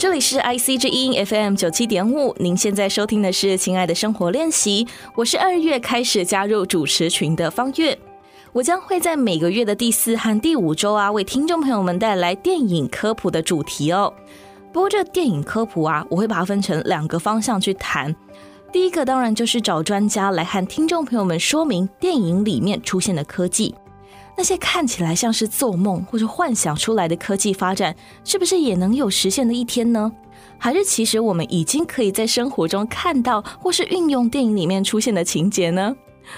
[0.00, 4.82] 这里是 IC 之音 FM 九七点五，您现在收听的是《亲爱的生活练习》，
[5.14, 7.98] 我是二月开始加入主持群的方月，
[8.52, 14.10] 我将会在每个月的第四和第五周啊，为听众朋友们带来电影科普的主题哦。
[14.72, 18.16] 不过这电影科普啊，我会把它分成两个方向去谈，
[18.72, 23.74] 第一个当然就是找专家来和听众朋友们说明电影里面出现的科技。
[24.36, 27.94] 那些看起来像是做梦或者幻想出来的科技发展，
[28.24, 30.10] 是不是也能有实现的一天呢？
[30.58, 35.94] 还是其实我们已经可以在生活中看到或是运用电影里面出现的情节呢？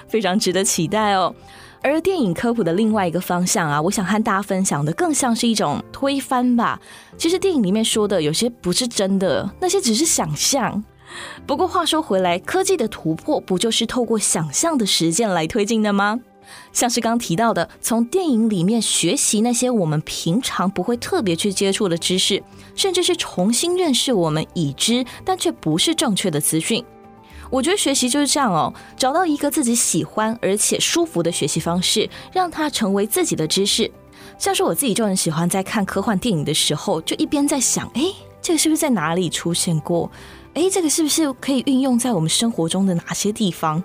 [0.08, 1.34] 非常值得期待哦。
[1.82, 6.80] 而电影科普的另外一个方向啊，我想和大家分享的更像是一种推翻吧。
[7.18, 10.82] 其实电影里面说的有些不是真的，那些只是想象。
[11.44, 16.20] 不过话说回来，科技的突破不就是透过想象的实践来推进的吗？
[16.72, 22.42] 像是刚提到的，从电影里面学习那些我们平常不会特别去接触的知识，
[22.74, 26.84] 甚至是重新认识我们已知但却不是正确的资讯。
[27.50, 33.90] 我觉得学习就是这样哦，找到一个自己喜欢而且舒服的学习方式，让它成为自己的知识。
[34.38, 38.02] 像是我自己就很喜欢在看科幻电影的时候，就一边在想，哎，
[38.40, 40.10] 这个是不是在哪里出现过？
[40.54, 43.82] 哎，这个是不是可以运用在我们生活中的哪些地方？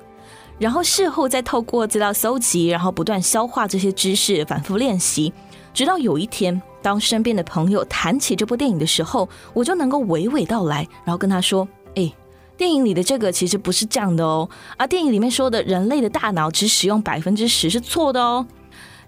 [0.60, 5.32] 然后事后再透过资料搜集，然后不断消化这些知识，反复练习，
[5.74, 12.12] 直到有一天，当身边的朋友谈起这部电影的时候，我就能够娓娓道来，然后跟他说：“哎，
[12.58, 18.46] 电影里的这个其实不是这样的哦，啊，电影里面说的人类的大脑只使用百分之十是错的哦。”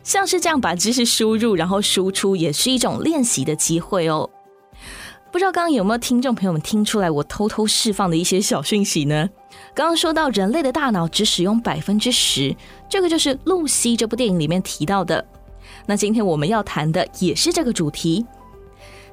[0.02, 4.30] 像是这样把知识输入，然后输出，也是一种练习的机会哦。
[5.32, 9.30] 不知道刚刚有没有听众朋友们听出来我偷偷释放的一些小讯息呢？
[9.74, 12.56] 刚刚说到人类的大脑只使用百分之十，
[12.90, 15.26] 这个就是《露西》这部电影里面提到的。
[15.86, 18.26] 那今天我们要谈的也是这个主题。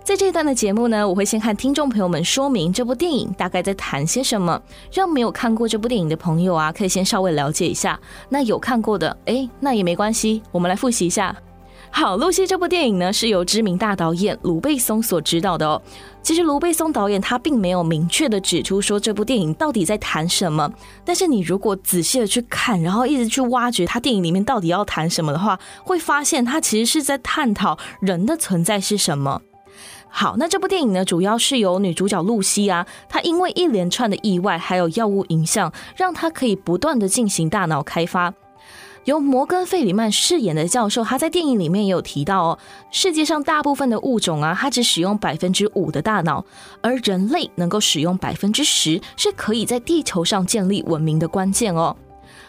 [0.03, 4.63] 在这一段的节目呢，我会先和听众朋友们说明这部电影大概在谈些什么，
[4.93, 7.99] 让没有看过这部电影的朋友啊，可以先稍微了解一下。
[8.29, 11.35] 那有看过的，哎，那也没关系，我们来复习一下。
[11.91, 15.83] 好，《露西》这部电影呢，是由知名大导演卢贝松所执导的哦。
[16.27, 20.69] 其实卢贝松导演他并没有明确的指出说这部电影到底在谈什么，
[21.05, 29.41] 但是你如果仔细的去看，然后一直去挖掘他电影里面到底要谈什么的话，会发现他其实是在探讨人的存在是什么。
[30.09, 38.35] 好，那这部电影呢，主要是由女主角露西啊，她因为一连串的意外还有药物影响，让她可以不断的进行大脑开发。
[39.07, 42.59] 由摩根·费里曼饰演的教授，他在电影里面也有提到哦，
[42.91, 46.45] 世界上大部分的物种啊，它只使用百分之五的大脑，
[46.83, 51.97] 而人类能够使用百分之十，是可以在地球上建立文明的关键哦。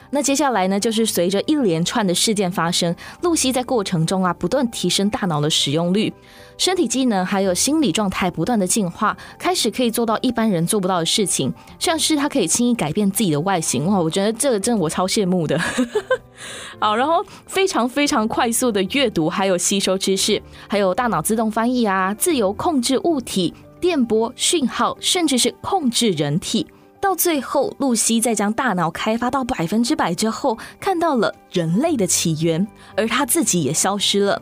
[0.09, 6.13] 那接下来呢，就是随着一连串的事件发生，露西在过程中啊，不断提升大脑的使用率，
[6.57, 15.59] 身体机能还有心理状态不断的进化，开始可以做到一般人做不到的事情，像是她可以轻易改变自己的外形哇，我觉得这个真的我超羡慕的。
[16.79, 26.65] 好，然后非常非常快速的阅读，还有吸收知识，还有大脑自动翻译啊，自由控制物体、电波、讯号，甚至是控制人体。
[26.99, 34.41] 到最后，露西在将大脑开发到百分之百之后，看到了人类的起源，而他自己也消失了。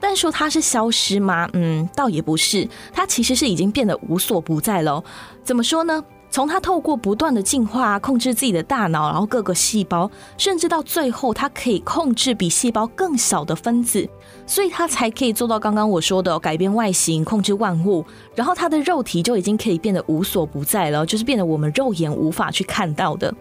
[0.00, 1.48] 但说他是消失吗？
[1.52, 5.04] 嗯，倒也不是，他其实是已经变得无所不在了。
[5.44, 6.02] 怎么说呢？
[6.32, 14.08] 从他透过不断的进化，控制自己的大脑，然后各个细胞，甚至到最后，他可以控制比细胞更小的分子，
[14.46, 18.02] 所以他才可以做到刚刚我说的改变外形、控制万物。
[18.34, 23.32] 然后他的肉体就已经可以变得无所不在了，就是变得我们肉眼无法去看到的。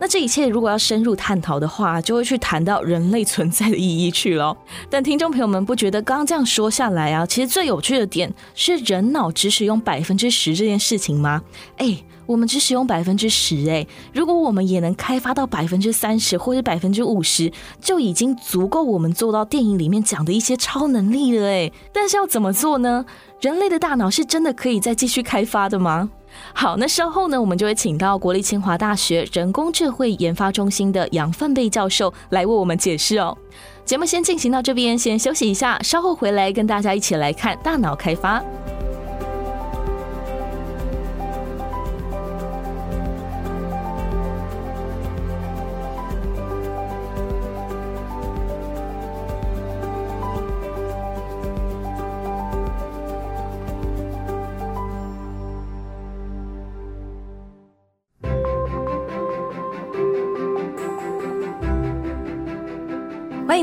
[0.00, 4.56] 那这一切如果要深入探讨的话，就会去谈到人类存在的意义去了。
[4.90, 11.40] 但听众朋友们不觉得刚刚这样说下来啊，其实最有趣的点是人脑只使用百分之十这件事情吗？
[11.76, 11.96] 哎。
[12.26, 21.70] 我们只使用百分之十，哎，如果我们也能开发到百分之三十或者百分之五十，就已经足够我们做到电影里面讲的一些超能力了，哎。
[21.92, 23.04] 但是要怎么做呢？
[23.40, 26.10] 人类的大脑是真的可以再继续开发的吗？
[26.52, 33.36] 好，那稍后呢，我们就会请到国立清华大学人工智慧研发中心的杨奋贝教授来为我们解释哦。
[33.84, 38.42] 节目先进行到这边，先休息一下，稍后回来跟大家一起来看大脑开发。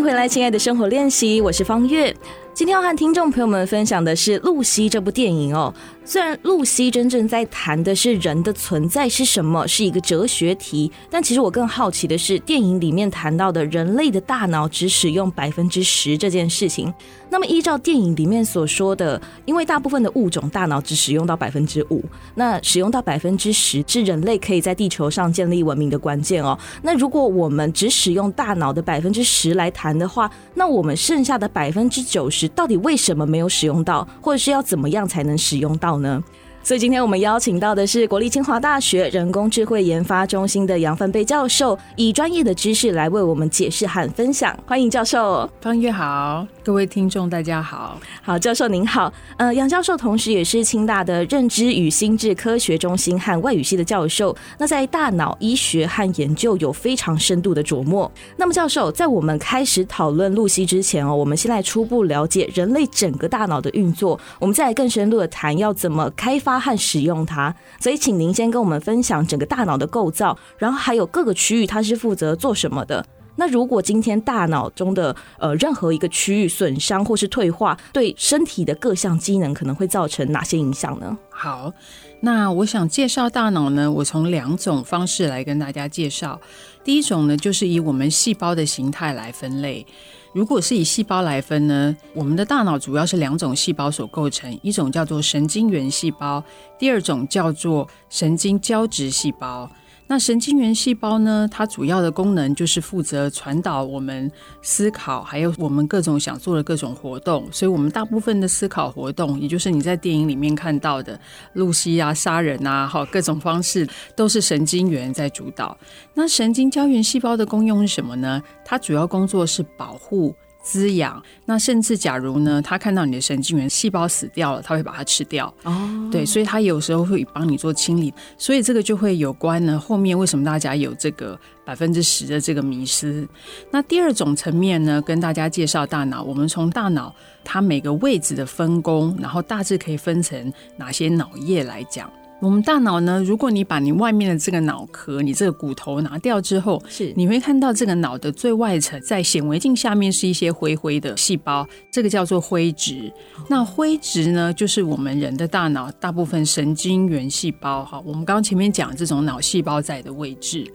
[0.01, 2.11] 迎回来，亲爱的生活练习，我是方月。
[2.53, 5.73] 今天要和听众朋友们分享的是《露西》这部电影哦。
[6.03, 16.93] 虽然《露西》真正在谈的是人的存在是什么，是一个哲学题，但其实我更好奇的是电影里面谈到的人类的大脑只使用百分之十这件事情。
[17.29, 22.03] 那么依照电影里面所说的，因为大部分的物种大脑只使用到百分之五，
[22.35, 26.57] 那使用到百分之十是人类可以在地球上建立文明的关键哦。
[26.81, 32.40] 那如果我们只使用大脑的百分之十来谈的话，那我们剩下的百分之九十。
[32.49, 36.23] 到底为什么没有使用到，或者是要怎么样才能使用到呢？
[36.63, 44.57] 所以今天我们邀请到的是国立清华大学人工智慧研发中心的杨奋贝教授，以专业的知识来为我们解释和分享。
[44.67, 45.49] 欢迎教授。
[45.59, 47.99] 方月好，各位听众大家好。
[48.21, 49.11] 好，教授您好。
[49.37, 58.09] 呃，杨教授同时也是清大的认知与心智科学中心和外语系的教授，那在大脑医学和研究有非常深度的琢磨。
[58.37, 66.50] 那么教授，在我们开始讨论露西之前哦，我们先来初步了解人类整个大脑的运作，我们再来更深入的谈要怎么开发。
[66.59, 73.05] 和使用它，所以请您先跟我们分享整个大脑的构造，然后还有各个区域它是负责做什么的。
[73.37, 81.17] 那如果今天大脑中的呃任何一个区域损伤或是退化，对身体的各项机能可能会造成哪些影响呢？
[81.29, 81.71] 好，
[82.19, 86.39] 那我想介绍大脑呢，我从两种方式来跟大家介绍。
[86.83, 89.85] 第一种呢，就是以我们细胞的形态来分类。
[90.33, 96.41] 如果是以细胞来分呢，我们的大脑主要是两种细胞所构成，一种叫做神经元细胞，
[96.79, 99.69] 第二种叫做神经胶质细胞。
[100.11, 104.29] 那神经元细胞呢，它主要的功能就是负责传导我们
[104.61, 107.47] 思考，还有我们各种想做的各种活动。
[107.49, 111.17] 所以，我们大部分的思考活动，也就是你在电影里面看到的
[111.53, 115.77] 露西啊、杀人啊，好各种方式，都是神经元在主导。
[116.13, 118.43] 那神经胶原细胞的功用是什么呢？
[118.65, 120.35] 它主要工作是保护。
[120.61, 125.53] 滋养，那甚至假如呢，他看到你的神经元细胞死掉了，他会把它吃掉。
[125.63, 129.79] 哦，对，所以他有时候会帮你做清理，所以这个就会有关呢。
[129.79, 133.27] 后面为什么大家有这个百分之十的这个迷失？
[133.71, 137.13] 那第二种层面呢，跟大家介绍大脑，我们从大脑
[137.43, 142.11] 它每个位置的分工，然后大致可以分成哪些脑叶来讲。
[142.41, 153.13] 我们大脑呢，如果你把你外面的这个脑壳、你这个骨头拿掉之后，是你会看到这个脑的最外层，在显微镜下面是一些灰灰的细胞，这个叫做灰质。
[153.47, 157.85] 那灰质呢，就是我们人的大脑大部分神经元细胞。
[157.85, 160.65] 哈，我们刚刚前面讲这种脑细胞在的位置。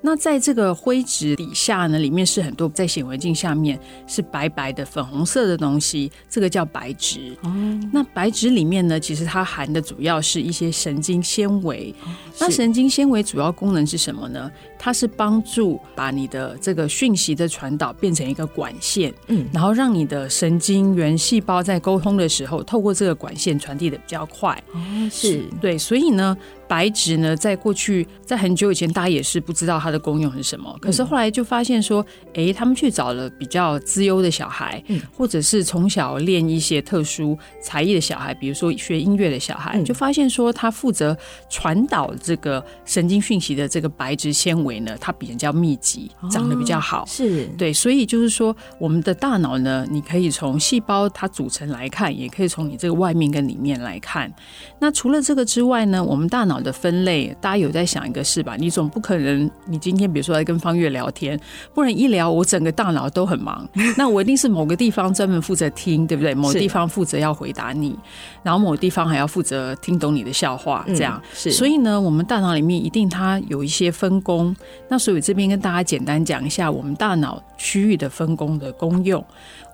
[0.00, 3.78] 那在这个灰质底下呢，里面是很多在显微镜下面
[4.08, 7.36] 是白白的粉红色的东西，这个叫白质。
[7.42, 7.52] 哦，
[7.92, 11.11] 那白质里面呢，其实它含的主要是一些神经。
[11.20, 11.92] 纤维，
[12.38, 14.48] 那神经纤维主要功能是什么呢？
[14.78, 24.50] 它是帮助把你的这个讯息的传导变成一个管线，嗯，然后让你的神经元细胞在沟通的时候，透过这个管线传递的比较快。
[24.72, 24.78] 哦，
[25.10, 26.36] 是对，所以呢。
[26.72, 30.74] 白质呢，在过去，在很久以前，大家也是不知道它的功用是什么。
[30.80, 32.02] 可是后来就发现说，
[32.32, 34.82] 哎，他们去找了比较资优的小孩，
[35.14, 41.14] 或者是从小练一些特殊才艺的小孩，比如说学音乐的小孩，就发现说，他负责
[41.50, 47.04] 传导这个神经讯息的这个白质纤维呢，它比人家密集，长得比较好。
[47.06, 54.32] 是对，所以就是说，我们的大脑呢，你可以从细胞它组成来看，也可以从你这个外面跟里面来看。
[54.78, 58.56] 那除了这个之外呢，我们大脑的分类，大家有在想一个事吧？
[58.56, 61.38] 你总不可能，你今天比如说来跟方月聊天，
[61.74, 63.68] 不然一聊我整个大脑都很忙。
[63.98, 66.34] 那我一定是某个地方专门负责听，对不对？
[66.34, 67.98] 某个地方负责要回答你，
[68.42, 71.20] 然后某个地方还要负责听懂你的笑话，这样。
[71.22, 71.50] 嗯、是。
[71.50, 74.54] 所以呢，我们大脑里面一定它有一些分工。
[74.88, 79.24] 那所以这边跟大家简单讲一下我们大脑区域的分工的功用。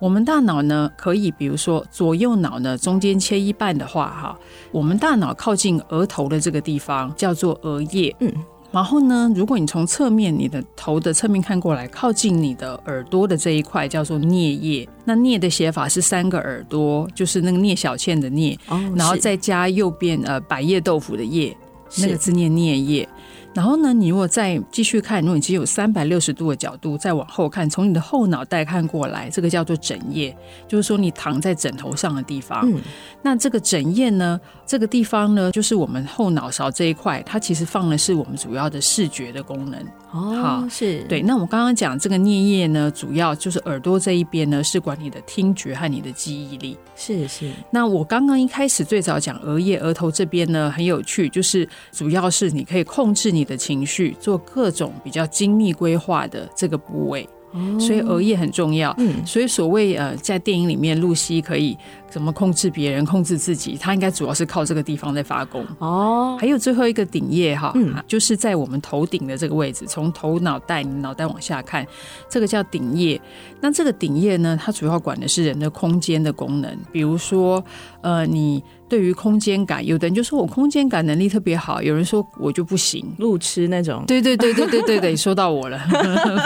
[0.00, 4.38] 我们大脑呢，可以比如说左右脑呢中间切一半的话，哈，
[4.71, 8.33] 我们大脑靠近额头的这个地方叫做额叶，嗯，
[8.71, 21.57] 然后呢，如果你从侧面你的头的侧面看过来，靠近你的耳朵的这一块叫做颞叶，那颞的写法是三个耳朵，就是那个聂小倩的聂，哦，然后再加右边呃百叶豆腐的叶，
[21.97, 23.09] 那个字念颞叶。
[23.55, 30.37] 然后呢，你如果再继续看，如果你只有三百六十度的角度再往后看，从你的后脑袋看过来，这个叫做枕叶，
[30.69, 32.61] 就是说你躺在枕头上的地方。
[32.71, 32.81] 嗯，
[33.23, 39.81] 那这个枕叶呢，这个地方呢，就是我们后脑勺这一块，它其实放的是我们主要的视觉的功能。
[40.12, 41.21] 哦，好，是对。
[41.21, 46.78] 那我刚刚讲这个颞叶呢，主要就是耳朵这一边呢，是管你的听觉和你的记忆力。
[46.97, 47.50] 是是。
[47.71, 57.28] 那我刚刚一开始最早讲额叶，额头这边呢，很有趣，就是主要是你可以控制你的情绪，做各种比较精密规划的这个部位。
[57.52, 58.95] 哦、所以额叶很重要。
[58.99, 61.76] 嗯，所以所谓呃，在电影里面，露西可以
[62.11, 65.65] 怎么控制别人、控制自己，他应该主要是靠这个地方在发功。
[65.79, 71.87] 哦，还有最后一个顶叶哈，嗯，就是在我们头顶的这个位置，从头脑袋、你脑袋往下看，
[72.29, 73.21] 这个叫顶叶。
[73.61, 77.62] 那这个顶叶呢，它主要管的是人的空间的功能，比如说
[78.03, 78.62] 呃，你。
[78.88, 84.03] 对于空间感，有的人就说我空间感能力特别好，有人说我就不行， 路痴那种。
[84.07, 85.79] 对对对对对对对，说到我了。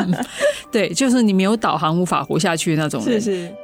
[0.73, 3.21] 对，就是你没有导航无法活下去那种人。
[3.21, 3.55] 是是。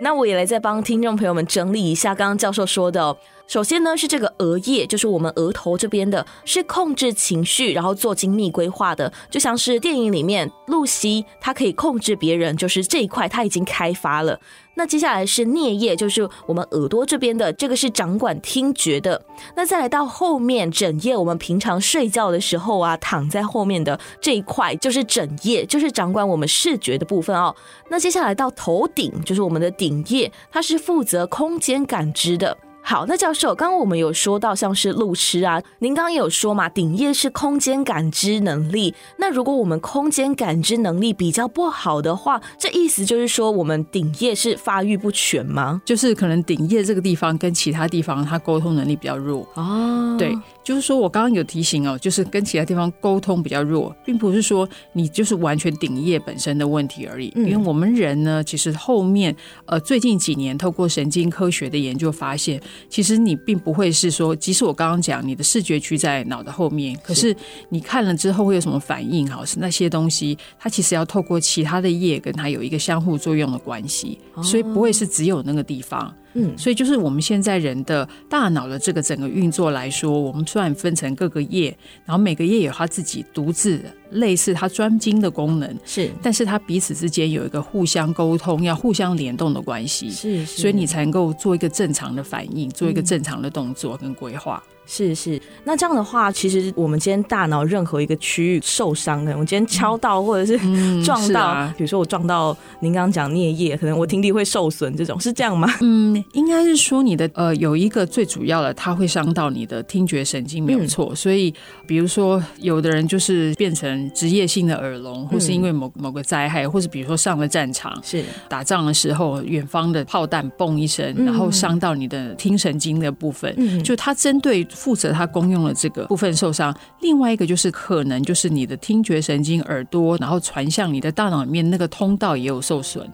[0.00, 3.16] 那我也来再帮听众朋友们整理一下刚刚教授说的哦。
[3.48, 14.38] 首先呢，是这个额叶，就是我们额头这边的，是控制情绪，然后做精密规划的，就像是电影里面露西，她可以控制别人，就是这一块她已经开发了。
[14.78, 19.20] 那接下来是颞叶，就是我们耳朵这边的，这个是掌管听觉的。
[19.56, 27.52] 那再来到后面枕叶，我们平常睡觉的时候啊，躺在后面的这一块就是枕叶，就是掌管我们视觉的部分哦。
[27.90, 32.56] 那接下来到头顶，就是我们的顶叶，它是负责空间感知的。
[32.88, 38.94] 好，那教授，刚刚我们有说到像是路痴啊，您刚刚也有说嘛，顶叶是空间感知能力。
[39.18, 45.82] 那如果我们空间感知能力比较不好的话，这意思就是说我们顶叶是发育不全吗？
[45.84, 50.16] 就是可能顶叶这个地方跟其他地方它沟通能力比较弱哦。
[50.18, 50.34] 对，
[50.68, 57.32] 就是说我刚刚有提醒哦，就是跟其他地方沟通比较弱，并不是说你就是完全顶叶本身的问题而已。
[57.36, 59.34] 嗯，因为我们人呢，其实后面
[59.64, 62.60] 呃最近几年透过神经科学的研究发现。
[62.90, 67.34] 其实你并不会是说，即使我刚刚讲你的视觉区在脑的后面，可是
[67.70, 69.26] 你看了之后会有什么反应？
[69.26, 76.14] 好，是那些东西，它其实要透过其他的叶跟它有一个相互作用的关系，所以不会是只有那个地方。
[76.34, 94.62] 嗯，所以就是我们现在人的大脑的这个整个运作来说，我们虽然分成各个叶，然后每个叶有他自己独自的类似它专精的功能，是，但是它彼此之间有一个互相沟通、要互相联动的关系，是，是，所以你才能够做一个正常的反应，做一个正常的动作跟规划。
[94.90, 100.58] 是是，那这样的话，其实我们今天大脑任何一个区域受伤的，我今天敲到或者是
[101.04, 105.68] 撞到，嗯啊、比如说我撞到您刚刚讲颞叶，可能我听力会受损，这种是这样吗？
[105.82, 111.10] 嗯，应该是说你的呃有一个最主要的，它会伤到你的听觉神经，没有错。
[111.12, 111.52] 嗯、所以
[111.86, 118.24] 比如说有的人就是变成职业性的耳聋，或是因为某某个灾害，或是比如说上了战场，是。
[118.48, 124.58] 打仗的时候，远方的炮弹嘣一声，然后伤到你的听神经的部分，嗯、就它针对。
[124.70, 133.08] 负责它公用的这个部分受伤，另外一个就是可能就是你的听觉神经耳朵，然后传向你的大脑里面那个通道也有受损，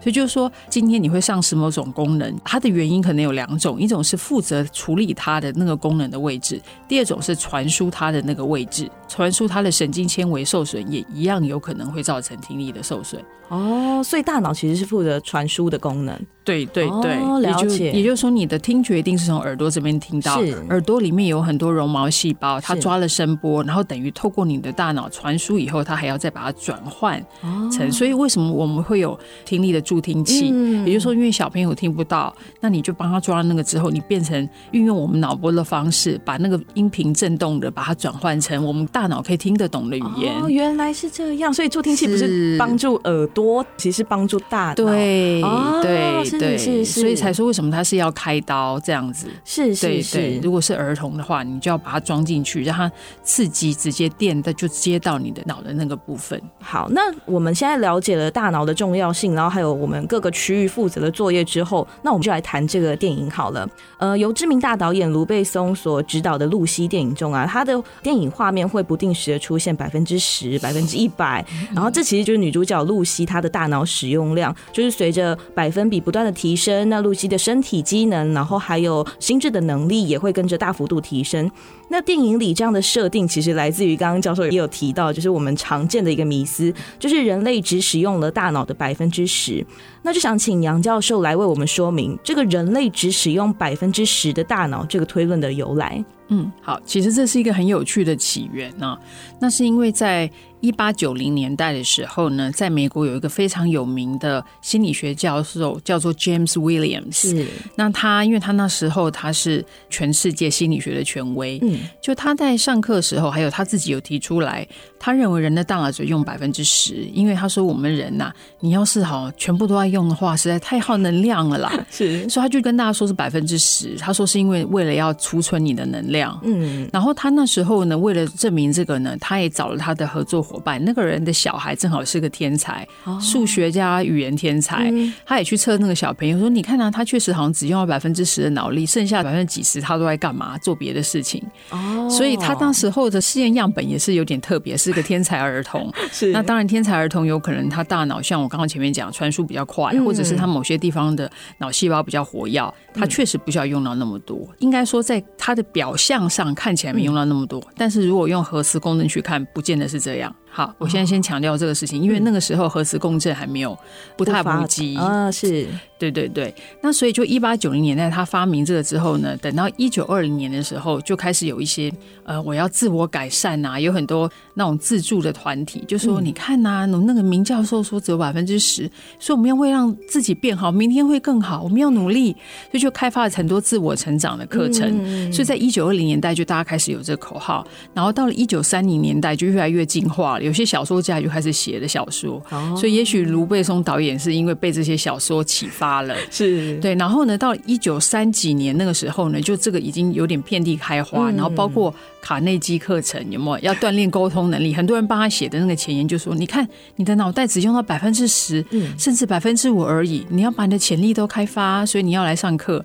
[0.00, 13.22] 所以就是说今天你会丧失某种功能，它的原因可能有两种，一种是负责处理它的那个功能的位置，第二种是传输它的那个位置，传输它的神经纤维受损也一样有可能会造成听力的受损。
[13.50, 16.18] 哦，所以大脑其实是负责传输的功能。
[16.42, 17.86] 对对对，哦、了解。
[17.86, 20.40] 也就，也就是说，你的听觉一定是从耳朵这边听到，
[20.70, 27.22] 耳朵里面有很多绒毛细胞，它抓了声波，然后等于透过你的大脑传输以后，它还要再把它转换
[27.70, 27.86] 成。
[27.86, 30.50] 哦、所以为什么我们会有听力的助听器？
[30.52, 40.34] 嗯、也就是说，因为小朋友听不到，那你就帮他抓那个之后，你变成运用我们脑波的方式，把那个音频震动的把它转换成我们大脑可以听得懂的语言。
[40.40, 41.52] 哦，原来是这样。
[41.52, 43.39] 所以助听器不是帮助耳朵。
[43.40, 50.38] 多其实帮助大脑，对、哦、对对，是是，所以才说为什么他是要开刀这样子，是是是。
[50.42, 52.92] 如果是儿童的话，你就要把它装进去，让它
[53.22, 56.38] 刺激直接电的就接到你的脑的那个部分。
[56.60, 63.66] 好，那我们现在了解了大脑的重要性，然后还有我们各个区域负责的作业之后，那我们就来谈这个电影好了。
[63.98, 71.42] 呃，由知名大导演卢贝松所执导的《露西》电影中啊，他的电影画面会不定时的出现百分之十、百分之一百，
[71.74, 73.26] 然后这其实就是女主角露西。
[73.30, 81.50] 他的大脑使用量就是随着百分比不断的提升，那露西的身体机能，然后还有心智的能力也会跟着大幅度提升。
[81.90, 89.66] 那电影里这样的设定，其实来自于刚刚教授也有提到，就是我们常见的一个迷思，就是人类只使用了大脑的百分之十。
[90.02, 96.02] 那就想请杨教授来为我们说明，这个人类只使用百分之十的大脑这个推论的由来。
[96.32, 98.98] 嗯，好，其实这是一个很有趣的起源呢、啊。
[99.40, 100.30] 那是因为在
[100.60, 107.30] 一八九零年代的时候呢，在美国有一个非常有名的心理学教授，叫做 James Williams。
[107.30, 114.66] 是，那他因为他那时候他是全世界心理学的权威，嗯，就他在上课的时候，还有他自己有提出来，
[114.98, 121.72] 他认为人的大脑只用百分之十，因为他说我们人呐、啊，你要是好全部都要用的话，实在太耗能量了啦。
[121.90, 126.38] 是，所以他就跟大家说是百分之十，他说是因为为了要储存你的能量。
[126.42, 132.86] 嗯，然后他那时候呢，为了证明这个呢，他也找了他的合作伙伴，那个人的小孩正好是个天才，
[133.20, 134.92] 数学家、语言天才。
[135.24, 140.58] 他也去测那个小朋友，说：“你看啊，他确实好像只用了百分之十的脑力，剩下百分之几十他都在干嘛？
[140.58, 145.92] 做别的事情。”哦，所以他当时候的试验样本也是有点特别，是个天才儿童。
[146.10, 154.46] 是，那当然天才儿童有可能他大脑像我刚刚前面讲，传输比较快，或者是他某些地方的脑细胞比较活跃，他确实不需要用到那么多。
[154.58, 160.34] 应该说，在他的表象上看起来没用到那么多，但是如果用核磁共振去看，不见得是这样。
[160.52, 163.78] 好，我现在先强调这个事情，因为那个时候核磁共振还没有
[164.16, 165.30] 不太普及啊。
[165.30, 165.68] 是，
[166.00, 166.52] 对对对。
[166.80, 171.92] 那所以就一八九零年代他发明这个之后呢，等到一九二零年的时候，就开始有一些
[172.24, 182.32] 呃，我要自我改善呐，有很多那种自助的团体，就说你看呐，那个明教授说只有百分之十，所以我们要为让自己变好，明天会更好，我们要努力，
[182.70, 184.90] 所以就开发了很多自我成长的课程。
[185.32, 190.44] 所以在一九二零年代就大家开始有这个口号，然后到了一九三零年代就越来越进化了。
[190.44, 192.42] 有些小说家就开始写的小说，
[192.76, 196.94] 所以也许卢贝松导演是因为被这些小说启发了， 是对。
[196.94, 201.30] 然后呢，到一九三几年那个时候呢，就这个已经有点遍地开花。
[201.32, 204.72] 然后包括卡内基课程有没有要锻炼沟通能力？
[204.72, 206.66] 很多人帮他写的那个前言就说：“你看，
[206.96, 208.64] 你的脑袋只用到百分之十，
[208.98, 212.84] 甚至百分之五而已，你要把你的潜力都开发，所以你要来上课。”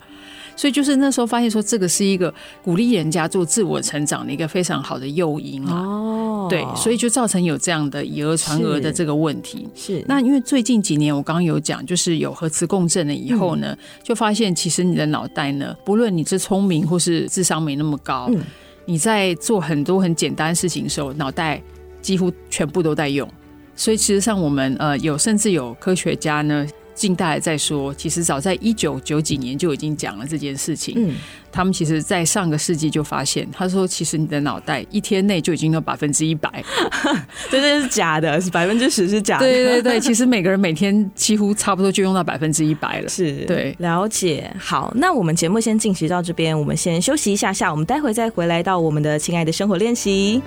[0.55, 2.33] 所以就是那时候发现说，这个是一个
[2.63, 5.81] 鼓励人家做自我成长的一个非常好的诱因啊。
[5.81, 9.67] 哦，对，所以就造成有这样的以讹传讹的这个问题。
[9.75, 18.41] 是，是那因为最近几年我刚刚有讲，就是有核磁共振了以后呢，嗯、就发现其实你的脑袋呢，不论你是聪明或是智商没那么高，嗯、
[18.85, 21.61] 你在做很多很简单的事情的时候，脑袋
[22.01, 23.29] 几乎全部都在用。
[23.75, 26.65] 所以其实上我们呃有甚至有科学家呢。
[26.95, 30.95] 近代再说，其实早在一九九几年就已经讲了这件事情。
[30.97, 31.15] 嗯，
[31.51, 36.63] 他们其实，在上个世纪就发现，他说，其实你的脑袋一天内就已经有百分之一百，
[37.51, 39.45] 这这是假的，是百分之十是假的。
[39.45, 43.09] 对对对，其实每个人每天几乎差不多就用到百分之一百了。
[43.09, 44.49] 是，对，了解。
[44.57, 50.41] 好，那我们节目先进行到这边，我们先休息一下下，我们待会再回来到我们的亲爱的生活练习。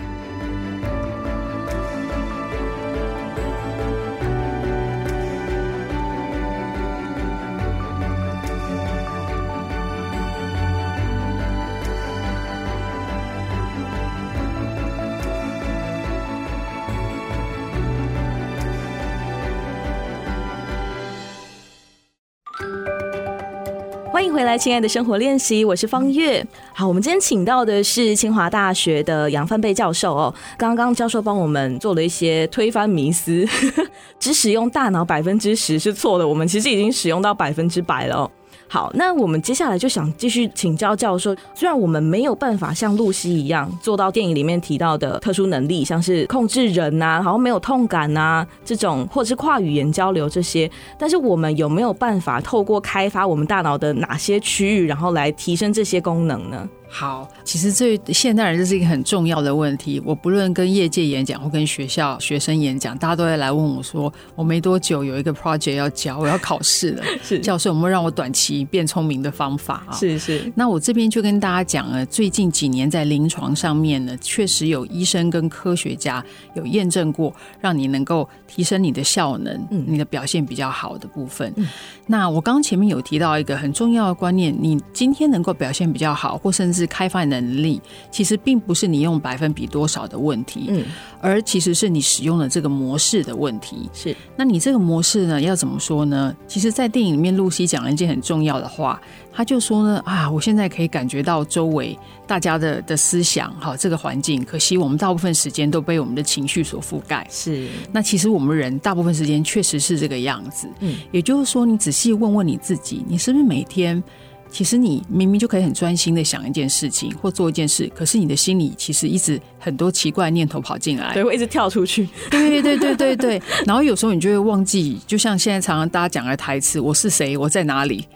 [24.59, 26.45] 亲爱的生活练习，我是方月。
[26.75, 30.35] 好，我们今天请到的是清华大学的杨范贝教授哦。
[30.57, 33.47] 刚刚教授帮我们做了一些推翻迷思，
[34.19, 38.31] 只使用大脑百分之十是错的，我们其实已经使用到百分之百了哦。
[38.71, 41.35] 好，那我们接下来就想继续请教教授。
[41.55, 56.69] 虽然我们没有办法像露西一样做到电影里面提到的特殊能力，像是控制人呐、好像没有痛感呐、这种，或者是跨语言交流这些，但是我们有没有办法透过开发我们大脑的哪些区域，然后来提升这些功能呢？
[56.91, 60.01] 好，其实这现代人这是一个很重要的问题。
[60.05, 67.05] 我不论跟业界演讲或跟学校学生演讲，大家都会来问我说：“我没多久有一个 project 要交，我要考试了。
[67.23, 70.51] 是教授，有没有让我短期变聪明的方法啊？”是是。
[70.55, 76.25] 那我这边就跟大家讲了，最近几年在临床上面呢，确实有医生跟科学家
[76.55, 81.53] 有验证过，让你能够提升你的效能，嗯，你的表现比较好的部分。
[81.57, 81.67] 嗯。
[82.07, 90.85] 那我刚刚前面有提到一个很重要的观念，你今天能够表现比较好，或甚至是开发能力，其实并不是你用百分比多少的问题，嗯，
[91.21, 93.89] 而其实是你使用的这个模式的问题。
[93.93, 96.35] 是，那你这个模式呢，要怎么说呢？
[96.47, 99.01] 其实，在电影里面，露西讲了一件很重要的话，
[99.33, 107.27] 他就说呢，啊，我现在可以感觉到周围大家的的思想，哈，这个环境，可惜我们大部分时间都被我们的情绪所覆盖。
[107.31, 110.69] 是，那其实我们人大部分时间确实是这个样子。
[110.81, 114.03] 嗯，也就是说，你仔细问问你自己，你是不是每天？
[114.51, 122.09] 其实你明明就可以很专心的想一件事情或做一件事，可是你的心里其实一直很多奇怪念头跑进来，对，会一直跳出去。
[122.31, 123.43] 对对对对对对。
[123.67, 127.37] 然后有时候你就会忘记，就像现在常常大家讲的台词：“我是谁？
[127.37, 128.07] 我在哪里？”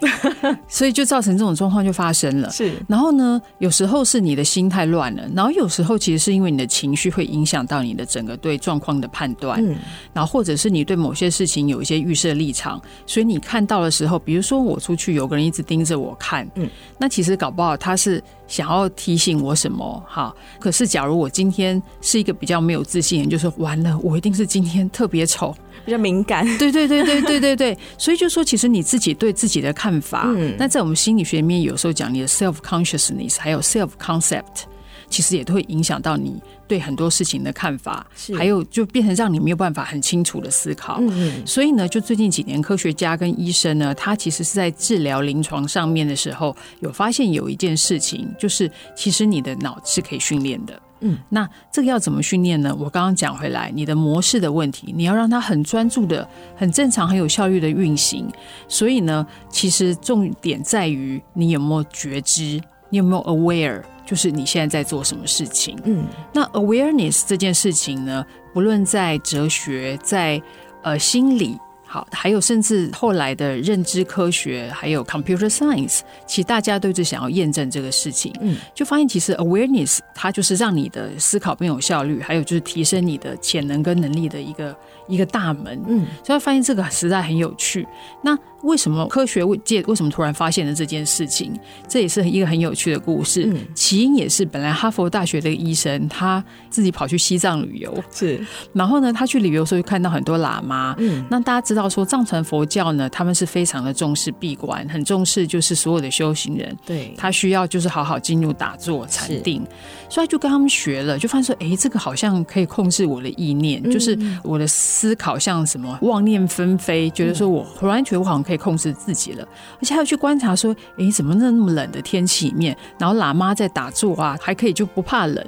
[0.68, 2.50] 所以就造成这种状况就发生了。
[2.50, 2.72] 是。
[2.88, 9.64] 然后呢，有时候是你的心太乱了，然后有时候其实是因为你的情绪会影响到你的整个对状况的判断。
[9.64, 9.76] 嗯。
[10.12, 16.16] 然后或者是你对某些事情有一些预设立场，所以你看到的时候，比如说我出去有个人一直盯着我。
[16.22, 16.48] 看。
[16.54, 20.32] 嗯，那其实搞不好他是想要提醒我什么哈。
[20.60, 25.52] 可是假如我今天是一个比较没有自信人，就是完了，我一定是今天特别丑，
[25.84, 26.46] 比较敏感。
[26.58, 27.78] 对对对对对对对。
[27.98, 34.66] 所以就说，其实你自己对自己的看法，嗯，那在我们心理学里面有时候讲你的 self consciousness，还有 self concept。
[35.12, 40.96] 其实也都会影响到你对很多事情的看法，还有就变成让你没有办法很清楚的思考。
[41.02, 50.80] 嗯，所以呢，就最近几年，科学家跟医生呢，他其实是在治疗临床上面的时候，有发现有一件事情，就是其实你的脑是可以训练的。
[51.04, 52.74] 嗯，那这个要怎么训练呢？
[52.78, 58.26] 我刚刚讲回来，你的模式的问题，你要让它很专注的、很正常、很有效率的运行。
[58.68, 63.82] 所以呢，其实重点在于你有没有觉知，你有没有 aware。
[64.04, 65.78] 就是你现在在做什么事情？
[65.84, 70.40] 嗯，那 awareness 这件事情呢，不论在哲学，在
[70.82, 71.58] 呃心理。
[71.84, 78.34] 好，还有甚至后来的认知科学，还有 computer science，其实大家都是想要验证这个事情。
[78.40, 84.74] 嗯，就发现其实 awareness 它就是让你的思考更有效率，还有就是提升你的潜能跟能力的一个
[85.06, 85.80] 一个大门。
[85.86, 87.86] 嗯，所以发现这个实在很有趣。
[88.22, 91.52] 那为什么科学界为什么突然发现了这件事情？
[91.86, 93.44] 这也是一个很有趣的故事。
[93.46, 100.94] 嗯，起因也是本来哈佛大学的医生他自己跑去西藏旅游，是，然后呢，他去旅游的时候就看到很多喇嘛。
[100.98, 101.82] 嗯，那大家知道。
[101.92, 109.62] 说藏传佛教呢，他们是非常的重视闭关，很重视就是所有的修行人，对，他需要就是好好进入打坐禅定，
[110.08, 119.46] 所以就跟他们学了，就发现说，哎，这个好像可以控制我的意念，嗯、就是我的思考像什么妄念纷飞，觉得说我忽然觉得我好像可以控制自己了，
[119.80, 125.44] 而且还有去观察说，哎，怎么那那么冷的天气里面，然后喇嘛在打坐啊，还可以就不怕冷。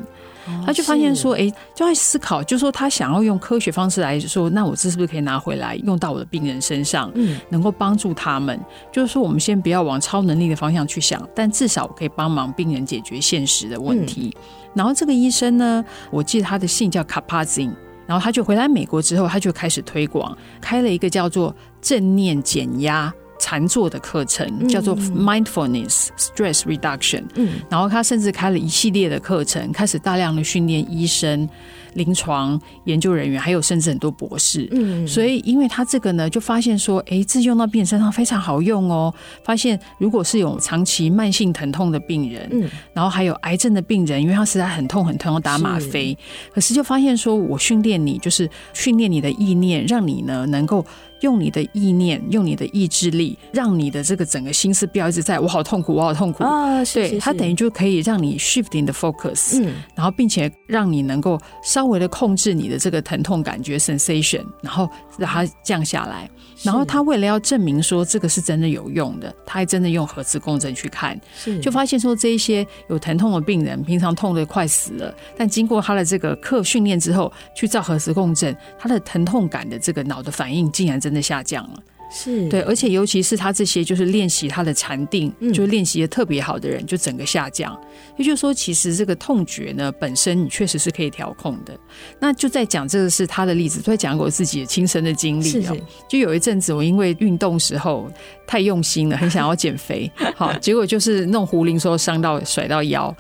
[0.67, 8.61] 他就发现说，哎，就在思考，就说他想要用科学方式来说，那我这是不是可以拿回来用到我的病人身上，嗯，能够帮助他们？
[8.93, 14.37] 就是说，我们先不要往超能力的方向去想，但至少我可以帮忙病人解决现实的问题。
[14.75, 17.73] 然后这个医生呢，我记得他的姓叫卡帕金，
[18.07, 23.13] 然后他就回来美国之后，他就开始推广，开了一个叫做正念减压。
[23.39, 31.49] 禅坐的课程叫做 Mindfulness Stress Reduction，嗯，然后他甚至开了一系列的课程，开始大量的训练医生。
[31.95, 39.15] 临床研究人员，还有甚至很多博士，嗯，所以因为他这个呢，就发现说，哎，这用到病人身上非常好用哦。
[39.45, 46.19] 发现如果是有长期慢性疼痛的病人，嗯，然后还有癌症的病人，因为他实在很痛很痛，要打吗啡，
[46.53, 50.85] 可是就发现说，我训练你，就是训练你的意念，让你呢能够
[51.21, 56.45] 用你的意念，用你的意志力，让你的这个整个心思不要一直在我好痛苦，我好痛苦。
[56.45, 56.85] 啊。
[56.93, 61.85] 对，它等于就可以让你 shifting the focus，嗯，然后并且让你能够稍。
[61.85, 66.29] 微的控制你的这个疼痛感觉 sensation，然后让它降下来，
[66.63, 71.21] 然后他为了要证明说这个是真的有用的，他还真的用核磁共振去看，
[71.61, 81.83] 就发现说这一些有疼痛的病人，平常痛的快死了，但经过他的这个课训练之后，去照核磁共振，他的疼痛感的这个脑的反应竟然真的下降了。
[82.15, 87.77] 是对，而且尤其是他这些就是练习他的禅定，嗯、就练习的特别好的人，就整个下降。
[88.17, 91.77] 也就是说，其实这个痛觉呢本身你确实是可以调控的。
[92.21, 95.51] 那就在讲这个是他的例子，都在讲我自己的亲身的经历哦。
[95.51, 98.09] 是是就有一阵子，我因为运动时候
[98.47, 103.13] 太用心了，很想要减肥， 好，结果就是弄壶铃时候伤到甩到腰，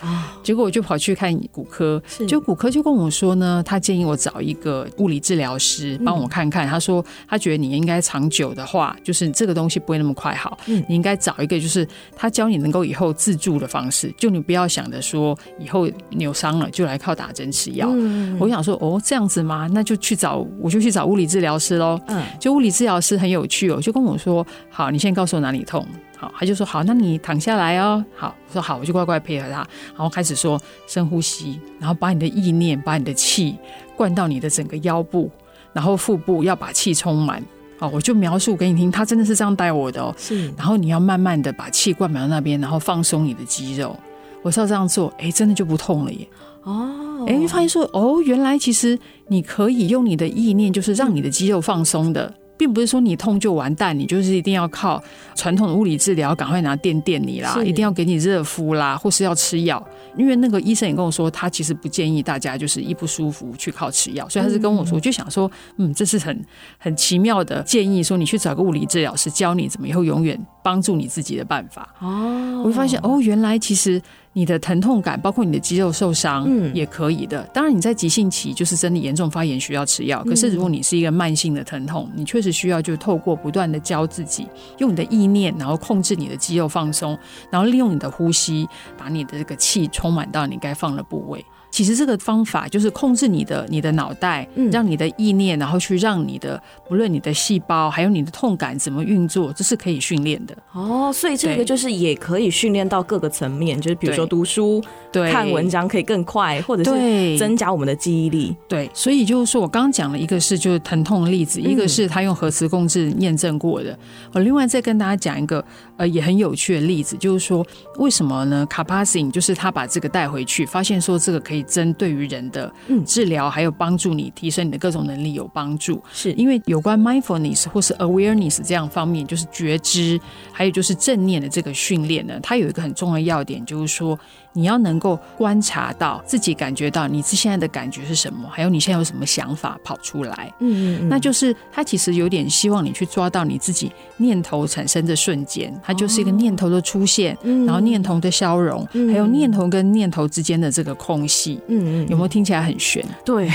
[0.45, 8.84] 结果我就跑去看骨科，就骨科就跟我说呢，他建议我找一个物理治疗师帮我看看，他说他觉得你应该长久的话。
[9.05, 17.89] 就是这个东西不会那么快好，嗯，你应该找一个就是他教你能够以后自助的方式，就你不要想着说以后扭伤了就来靠打针吃药。
[17.93, 19.69] 嗯，我想说哦这样子吗？
[19.73, 22.01] 那就去找我就去找物理治疗师喽。
[22.09, 25.87] 嗯，就物理治疗师很有趣哦，就跟我说好，你现在告诉我哪里痛，
[26.19, 28.05] 好，他就说好，那你躺下来哦。
[28.17, 33.57] 好，我说好，我就乖乖配合他，然后开始说深呼吸，然后把你的意念，把你的气
[33.97, 35.31] 灌到你的整个腰部，
[35.73, 37.43] 然后腹部要把气充满。
[37.79, 40.15] 哦，我就描述给你听，他真的是这样带我的哦。
[40.17, 43.97] 是，然后你要慢慢的把气灌满到那边，然后放松你的肌肉。
[44.43, 46.29] 我是要这样做，哎，真的就不痛了耶。
[46.63, 52.33] 哦，哎，发现说，哦，原来其实你可以用你的意念，就是让你的肌肉放松的。
[52.57, 55.03] 并不是说你痛就完蛋，你就是一定要靠
[55.35, 59.85] 传统的物理治疗，赶快拿电电你啦，一定要给你热敷啦，或是要吃药。
[60.17, 66.45] 因为那个医生也跟我说，他其实不建议大家就是一不舒服去靠吃药，所以他是跟我说，我就想说，嗯，这是很
[66.79, 71.95] 很奇妙的建议，说你去找个物理治疗师教你怎么以后永远帮助你自己的办法。
[72.01, 74.03] 哦，我会发现哦，原来其实。
[74.37, 77.41] 你的疼痛感，包括你的肌肉受伤，嗯，也可以的。
[77.55, 80.25] 当然，你在急性期就是真的严重发炎，需要吃药。
[80.25, 84.49] 可是，如果你是一个慢性的疼痛，你确实需要就透过不断的教自己，
[84.79, 87.17] 用你的意念，然后控制你的肌肉放松，
[87.49, 91.45] 然后利用你的呼吸，把你的这个气充满到你该放的部位。
[91.75, 100.57] 其实这个方法就是控制你的你的脑袋，让你的意念，然后去让你的不论你的细胞还有你的痛感怎么运作，这是可以训练的。
[100.73, 108.55] 哦，所以这个就是也可以训练到各个层面，就是比如说读书、对看文章可以更快，或者是增加我们的记忆力。
[108.69, 113.99] 对，所以就是说我刚刚讲了一个是就是疼痛的例子，一个是他用核磁共振验证过的。
[114.33, 115.65] 我另外再跟大家讲一个
[115.97, 117.67] 呃也很有趣的例子，就是说
[117.99, 121.64] 为什么呢？Kabat-Zinn 就是他把这个带回去，发现说这个可以。
[121.65, 122.73] 针对于人的
[123.05, 130.21] 治疗，还有帮助你提升你的各种能力有帮助，是因为有关 mindfulness 或是 awareness 这样方面，就是觉知，
[130.53, 134.19] 还有就是正念的这个训练呢，它有一个很重要的要点，就是说。
[134.55, 147.37] 你要能够观察到自己感觉到你现在的感觉是什么，还有你现在有什么想法跑出来，嗯嗯，那就是他其实有点希望你去抓到你自己念头产生的瞬间，它就是一个念头的出现，
[147.67, 153.05] 然后念头的消融，还有念头跟念头之间的这个空隙，嗯嗯，有没有听起来很玄？
[153.25, 153.51] 对，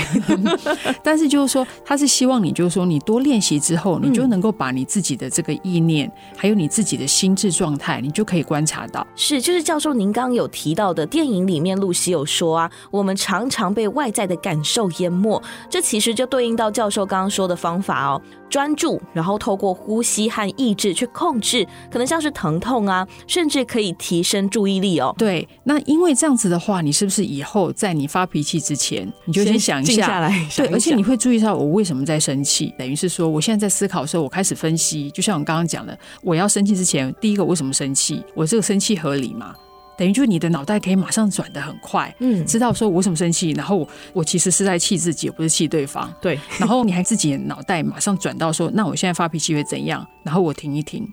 [1.02, 9.06] 但是就是说，他是希望你就是说，你多练习之后，你就能够把你自己的这个意念，还有你自己的心智状态，你就可以观察到。
[9.16, 25.14] 是，就是教授您刚刚有提到的电影里面，露西有说啊，我们常常被外在的感受淹没，这其实就对应到教授刚刚说的方法哦，专注，然后透过呼吸和意志去控制，可能像是疼痛啊，甚至可以提升注意力哦。
[25.18, 38.22] 对，那因为这样子的话，你是不是以后在你发脾气之前，你就先想一下，下来，对，而且你会注意到我为什么在生气，等于是说，我现在在思考的时候，我开始分析，就像我刚刚讲的，我要生气之前，第一个为什么生气？
[38.34, 39.54] 我这个生气合理吗？
[40.00, 46.40] 等于就是你的脑袋可以马上转的很快，嗯，知道说我为什么生气，然后我我其实是在气自己，而不是气对方，对。
[46.58, 50.08] 然后你还自己的脑袋马上转到说，那我现在发脾气会怎样？
[50.22, 51.06] 然后我停一停，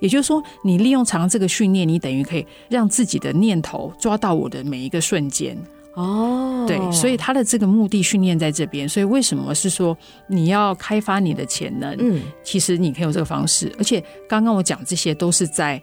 [0.00, 5.54] 也就是说，你利用常这个训练，你等于可以让自己的念头抓到我的每一个瞬间。
[5.94, 8.88] 哦，对，所以他的这个目的训练在这边。
[8.88, 9.94] 所以为什么是说
[10.28, 11.94] 你要开发你的潜能？
[11.98, 15.78] 嗯，其实你可以用这个方式，而且刚刚我讲这些都是在。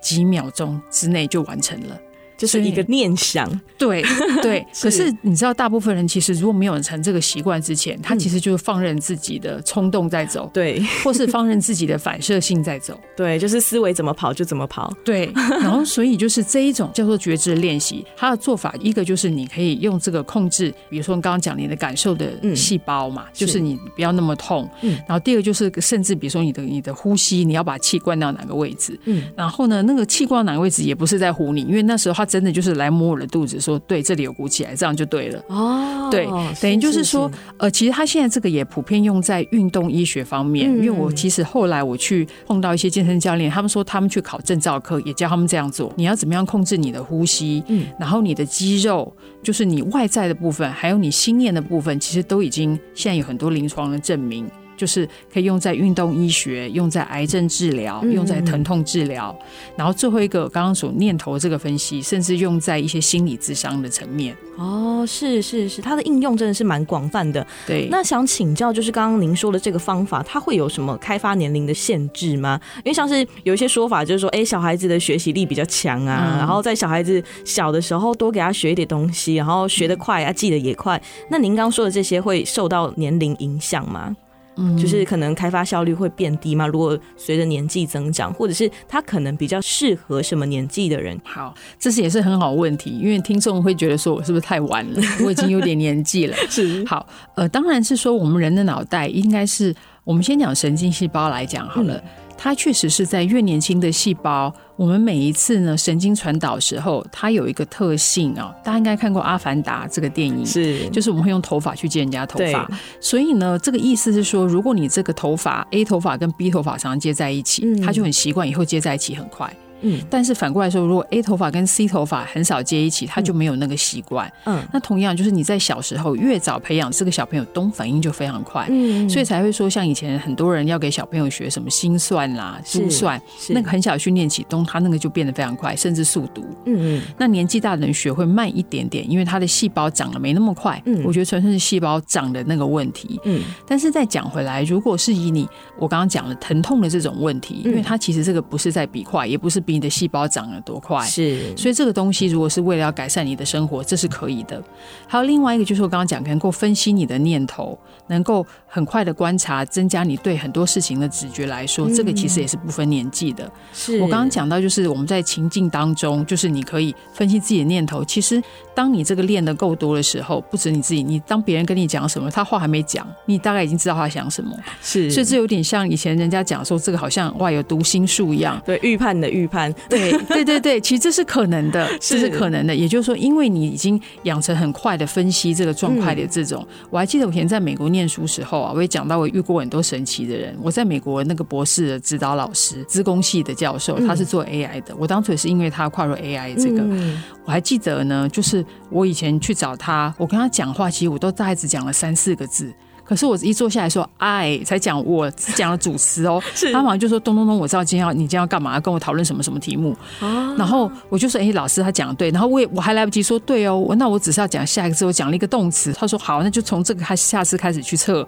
[0.00, 2.00] 几秒钟之内就完成了。
[2.36, 4.02] 就是一个念想，对
[4.42, 4.64] 对。
[4.80, 15.30] 可是你知道，大部分人其实如果没有成这个习惯之前，他其实就是放任自己的冲动在走，对，或是放任自己的反射性在走， 对，就是思维怎么跑就怎么跑，对。
[15.34, 24.68] 然后，所以就是这一种叫做觉知练习，它的做法一个就是你可以用这个控制，比如说你刚刚讲你的感受的细胞嘛，就是你不要那么痛。
[24.82, 24.98] 嗯。
[25.08, 28.98] 然后第二个就是甚至比如说你的你的呼吸，你要把气灌到哪个位置？
[29.04, 29.22] 嗯。
[29.34, 32.25] 然后呢，那个气灌到哪个位置也不是在唬你，因为那时候他。
[32.26, 35.42] 真的就是来摸我的肚子，说对，这里有鼓起来，这样就对了。
[35.48, 36.26] 哦，对，
[36.60, 40.68] 等于就是说，呃，其实他现在这个也普遍用在运动医学方面。
[40.68, 45.92] 因为我其实后来我去碰到一些健身教练，他们说他们去考证照课，也教他们这样做。
[45.96, 47.62] 你要怎么样控制你的呼吸？
[47.68, 54.48] 嗯，然后你的肌肉，就是你外在的部分，还有你心念的部分，其实都已经现在有很多临床的证明。
[54.76, 64.36] 就是可以用在运动医学，用在癌症治疗，用在疼痛治疗，嗯、然后最后一个刚刚所念头这个分析，甚至用在一些心理智商的层面。
[64.56, 67.46] 哦，是是是，它的应用真的是蛮广泛的。
[67.66, 72.58] 对，那想请教，就是刚刚您说的这个方法，它会有什么开发年龄的限制吗？
[72.78, 81.00] 因为像是有一些说法，就是说，哎，小孩子的学习力比较强啊，嗯、然后在小孩子小的时候多给他学一点东西，然后学得快啊，记得也快。
[81.30, 84.16] 那您刚刚说的这些会受到年龄影响吗？
[84.56, 86.66] 嗯，就是可能开发效率会变低嘛？
[86.66, 91.18] 如果随着年纪增长，或者是他可能比较适合什么年纪的人？
[91.24, 95.02] 好，这是也是很好问题，因为听众会觉得说我是不是太晚了？
[95.24, 96.36] 我已经有点年纪了。
[96.48, 101.94] 是，好，呃，当然是说我们人的脑袋应该是，我们先讲神经细胞来讲好了。
[101.94, 102.02] 嗯
[102.38, 119.50] 它确实是在越年轻的细胞，我们每一次呢神经传导时候，它有一个特性啊，大家应该看过《阿凡达》这个电影，是，就是我们会用头发去接人家头发，所以呢，这个意思是说，如果你这个头发 A 头发跟 B 头发常常接在一起，它就很习惯，以后接在一起很快。
[119.82, 124.32] 嗯，但是反过来说，如果 A 头发跟 C 头发很少接一起，他就没有那个习惯。
[124.44, 128.66] 嗯，那同样就是你在小时候越早培养这个小朋友，动反应就非常快。
[128.70, 136.42] 嗯，所以才会说，像以前很多人要给小朋友学什么心算啦、珠算，那个很小训练启动，他那个就变得非常快，甚至速读。
[136.64, 140.80] 嗯嗯，那年纪大的人学会慢一点点，因为他的细胞长得没那么快。
[140.86, 143.20] 嗯，我觉得纯粹是细胞长的那个问题。
[143.24, 151.04] 嗯，但是再讲回来，如果是以你我刚刚讲的疼痛的这种问题，因为他其实这个不是在比快，也不是比你的细胞长得多快。
[151.04, 154.62] 是，所以这个东西如果是为了要改善你的生活，这是可以的。
[155.08, 157.76] 还有另外一个就是我刚刚讲，能够分析你的念头，
[158.06, 163.50] 能够很快的观察，增加你对很多事情的直觉来说，这个其实也是不分年纪的。
[163.72, 168.04] 是我刚刚讲到，就是我们在情境当中，就是你可以分析自己的念头。
[168.04, 168.40] 其实
[168.74, 174.54] 当你这个练的够多的时候，不止你自己，你当别人跟你讲什么，他话还没讲，你大概已经知道他想什么。
[174.80, 179.55] 是，所以这有点像以前人家讲说，这个好像哇有读心术一样，对，预判的预判。
[179.88, 182.74] 对，对对对，其实这是可能的， 这是可能的。
[182.74, 190.56] 也就是说，因为你已经养成很快的分析这个状态的这种，嗯、我还记得我以前在美国念书时候啊，我也讲到我遇过很多神奇的人。
[190.62, 194.94] 我在美国那个博士的指导老师，资工系的教授，他是做 AI 的。
[194.96, 202.72] 我当初也是因为他跨入 AI 这个，嗯、我还记得呢，就是我以前去找他，我跟他讲话，其实我都大概只讲了三四个字。
[203.06, 209.96] 可是我一坐下来说，哎，才讲我只讲了主词哦， 是他马上就说，咚咚咚，我知道今天要你今天要干嘛，要跟我讨论什么什么题目。
[210.20, 218.26] 哦、然后我就说，哎，老师他讲的对，然后我也我还来不及说对哦，那我只是要讲下一个字，我讲了一个动词，他说好，那就从这个开，下次开始去测。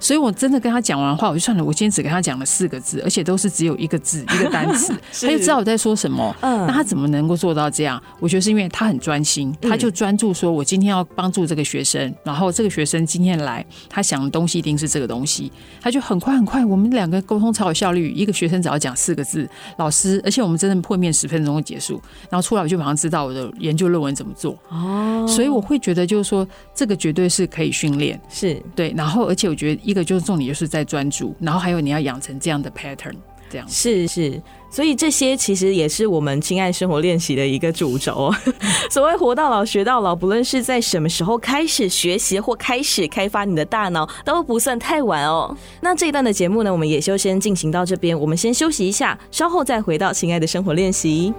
[0.00, 4.92] 所以我真的跟他讲完话，我就算了，我今天只跟他讲了四个字，而且都是只有一个字一个单词，
[5.26, 6.34] 他就知道我在说什么。
[6.40, 8.00] 嗯，那他怎么能够做到这样？
[8.20, 14.98] 我觉得是因为他很专心，他就专注说，我今天要帮助这个学生，然后这个学生今天来，他想的东西一定是这。
[14.98, 18.10] 这个东西，他就很快很快，我们两个沟通超有效率。
[18.10, 24.58] 一个学生只要讲四个字，老师，而且我们真的会面十分钟就结束，然后出来我就马上知道我的研究论文怎么做。
[24.70, 28.92] 哦，所以我会觉得就是说，这个绝对是可以训练，是对。
[28.96, 33.14] 然后，而且我觉得一个就是重点就是在专注，然后还有你要养成这样的 pattern。
[33.66, 38.32] 是是，所以这些其实也是我们亲爱生活练习的一个主轴。
[38.90, 45.56] 所谓活到老学到老，不论是在什么时候开始学习或开始开发你的大脑，都不算太晚哦。
[45.80, 51.32] 那这一段的节目呢，我们也就先进行到这边，我们先休息一下，稍后再回到亲爱的生活练习。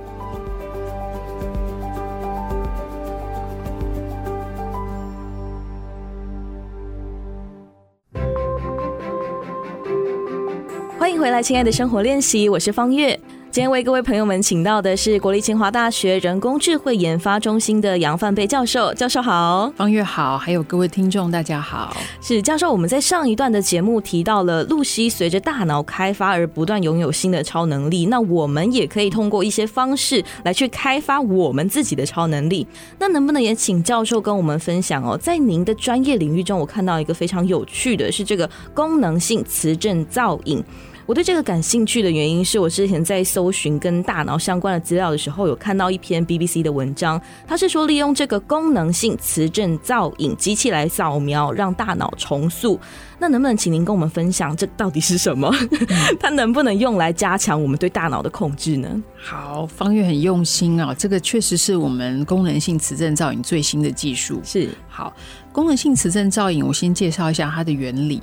[11.00, 13.18] 欢迎回来，亲爱的生活练习，我是方月。
[13.52, 18.94] 今天为各位朋友们请到的是国立清华大学人工智慧研发中心的杨范贝教授。
[18.94, 21.96] 教授好，方月好，还有各位听众大家好。
[22.22, 32.68] 是教授，我们在上一段的节目提到了露西随着大脑开发而不断拥有新的超能力，那我们也可以通过一些方式来去开发我们自己的超能力。
[33.00, 35.18] 那能不能也请教授跟我们分享哦？
[35.18, 40.64] 在您的专业领域中，我看到一个非常有趣的是这个功能性磁振造影。
[41.10, 52.80] 我对这个感兴趣的原因是我之前在搜寻跟大脑相关的资料的时候，有看到一篇 BBC 的文章，它是说利用这个功能性磁振造影机器来扫描，让大脑重塑。
[53.18, 55.52] 那能不能请您跟我们分享，这到底是什么？
[56.22, 59.02] 它能不能用来加强我们对大脑的控制呢？
[59.18, 64.40] 好，方月很用心啊，这个确实是我们功能性磁振造影最新的技术。
[64.44, 65.12] 是，好，
[65.52, 68.22] 功能性磁振造影，我先介绍一下它的原理。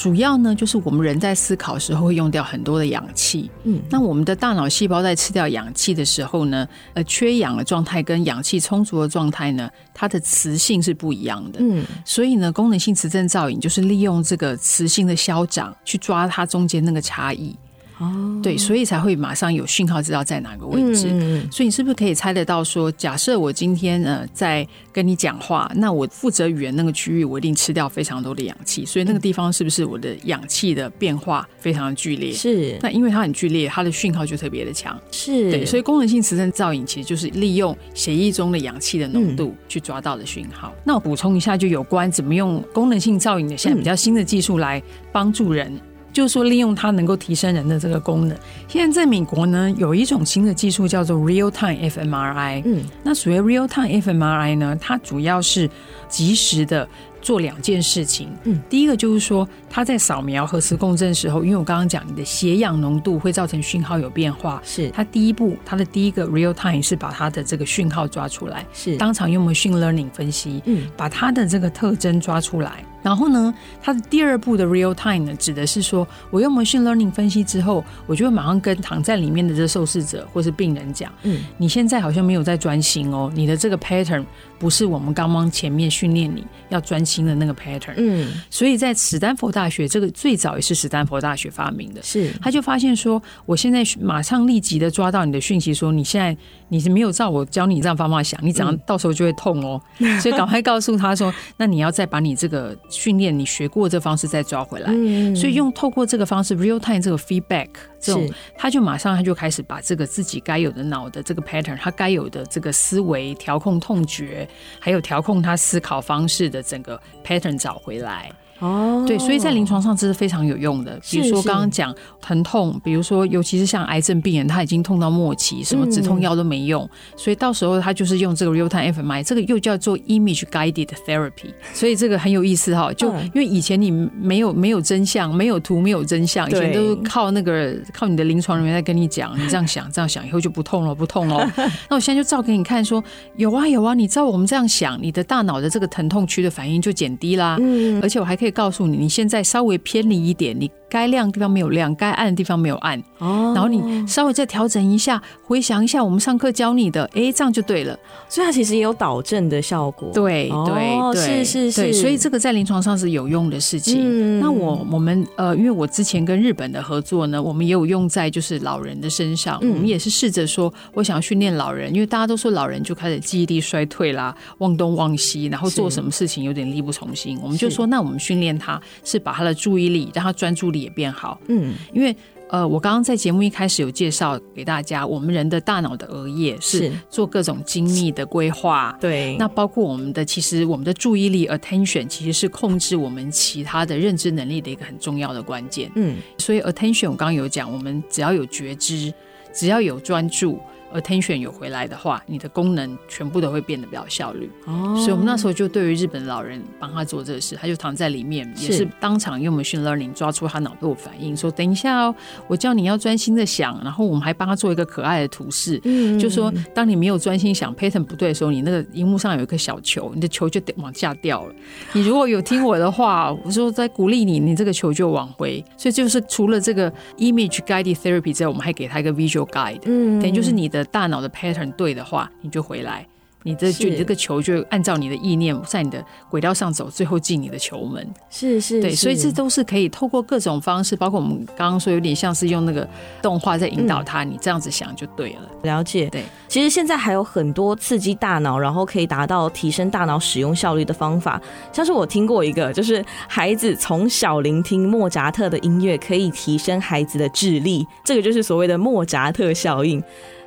[0.00, 3.50] 主要呢，就是我们人在思考的时候会用掉很多的氧气。
[3.64, 11.58] 嗯，那我们的大脑细胞在吃掉氧气的时候呢，呃，缺氧的状态跟氧气充足的状态呢，它的磁性是不一样的。
[11.60, 17.54] 嗯，所以呢，功能性磁振造影就是利用这个磁性的消长去抓它中间那个差异。
[18.00, 21.08] 哦，对，所以才会马上有讯号知道在哪个位置。
[21.10, 32.32] 嗯，所以你是不是可以猜得到说，假设我今天呃在跟你讲话，那我负责语言那个区域，我一定吃掉非常多的氧气，所以那个地方是不是我的氧气的变化非常的剧烈？
[32.32, 32.78] 是。
[32.80, 34.98] 那因为它很剧烈，它的讯号就特别的强。
[35.10, 35.50] 是。
[35.50, 40.72] 对，所以功能性磁振造影其实就是利用血液中的氧气的浓度去抓到的讯号。
[40.84, 44.82] 那我补充一下，就有关怎么用功能性造影的现在比较新的技术来
[45.12, 45.78] 帮助人。
[46.12, 48.36] 就是说，利用它能够提升人的这个功能。
[48.68, 52.62] 现在在美国呢，有一种新的技术叫做 Real Time fMRI。
[52.64, 55.68] 嗯，那所谓 Real Time fMRI 呢，它主要是
[56.08, 56.88] 及时的
[57.20, 58.28] 做两件事情。
[58.44, 64.90] 嗯，第一个就是说，它在扫描核磁共振的时候，因为我刚刚讲你的血氧浓度会造成讯号有变化，是。
[64.90, 68.96] 它第一步，它的第一个 Real Time 是把它的这个讯号抓出来，是。
[68.96, 72.84] 当场用 Machine Learning 分析，嗯，把它的这个特征抓出来。
[73.02, 84.22] 然后呢，它的第二步的 real time 呢，指的是说，我用 machine learning 分析之后，我就会马上跟躺在里面的这受试者或是病人讲，嗯，你现在好像没有在专心哦，你的这个 pattern
[84.60, 96.36] 不是我们刚刚前面训练你要专心的那个 pattern，嗯，所以在史丹佛大学，这个最早也是史丹佛大学发明的，是，他就发现说，我现在马上立即的抓到你的讯息，说你现在
[96.70, 102.74] 你是没有照我教你这样方法想，你怎样到时候就会痛哦，嗯、 所以赶快告诉他说，那你要再把你这个。
[102.88, 107.68] 训练你学过这方式再抓回来，嗯、所以用透过这个方式 real time 这个 feedback
[107.98, 114.46] 这种，他就马上他就开始把这个自己该有的脑的这个 pattern，他该有的这个思维调控痛觉，
[114.78, 118.30] 还有调控他思考方式的整个 pattern 找回来。
[118.60, 121.00] 哦，对，所以在临床上这是非常有用的。
[121.10, 131.54] 比如说刚刚讲疼痛，比如说尤其是像癌症病人，他已经痛到末期，什么止痛药都没用，嗯、所以到时候他就是用这个 real time fMRI，这个又叫做 image guided therapy。
[131.72, 141.50] 所以这个很有意思哈，就因为以前你没有没有真相，没有图，没有真相，以前都是靠那个靠你的临床人员在跟你讲，你这样想这样想，以后就不痛了，不痛了。
[141.88, 147.56] 那我现在就照给你看说，说有啊有啊，你照我们这样想，你的大脑的这个疼痛区的反应就减低啦。
[147.58, 148.49] 嗯，而且我还可以。
[148.50, 150.70] 告诉你，你现在稍微偏离一点，你。
[150.90, 157.96] 该亮的地方没有亮，该暗的地方没有暗，哦，然后你稍微再调整一下，回想一下我们上课教你的，哎，这样就对了。
[158.28, 160.10] 所以它其实也有导正的效果。
[160.12, 161.92] 对对对，是是是。
[161.92, 163.98] 所以这个在临床上是有用的事情。
[164.00, 169.58] 嗯、那我我们呃，因为我之前跟日本的合作呢，我们也有用在就是老人的身上。
[169.62, 177.38] 嗯、我们也是试着说，我想要训练老人，因为大家都说老人就开始记忆力衰退啦，忘东忘西，然后做什么事情有点力不从心。
[177.42, 180.79] 我们就说，那我们训练他是把他的注意力，让他专注力。
[180.80, 182.14] 也变好，嗯，因为
[182.48, 186.90] 呃，我刚刚在节目一开始有介绍给大家，我们人的大脑的额叶是。
[187.08, 199.12] 做各种精密的规划，对，那包括我们的其实我们的注意力 attention 其实是控制我们其他的认知能力的一个很重要的关键，嗯，所以 attention 我刚刚有讲，我们只要有觉知，
[199.52, 200.58] 只要有专注。
[200.94, 204.50] Attention 有回来的话，你的功能全部都会变得比较效率。
[204.66, 212.14] 哦，所以我们那时候就对于日本老人帮他做这个事，他就躺在里面，也是当场用 machine learning 抓出他脑部反应，说等一下哦，
[212.48, 221.54] 我叫你要专心的想，然后我们还帮他做一个可爱的图示，嗯，就说当你没有专心想 pattern 不对的时候，你那个荧幕上有一个小球，你的球就往下掉了。
[221.92, 225.64] 你如果有听我的话，我说在鼓励你，你这个球就往回。
[225.76, 230.79] 所以就是除了这个 image guided therapy 之外，我们还给他一个 visual guide，嗯，等于就是你的。
[230.84, 233.06] 大脑的 pattern 对的话，你就回来，
[233.42, 238.06] 你这就你这个球就按照你的意念在你的轨道上走，最后进你的球门。
[238.28, 242.86] 是是，对，所以这都是可以透过各种方式，包括我们刚刚说有点像是用那个
[243.22, 245.40] 动画在引导他，嗯、你这样子想就对了。
[245.62, 246.22] 了解，对。
[246.48, 251.40] 其实现在还有很多刺激大脑，然后可以达到提升大脑使用效率的方法，
[251.72, 260.02] 像是我听过一个，就是孩子从小聆听莫扎特的音乐，可以提升孩子的智力，这个就是所谓的莫扎特效应。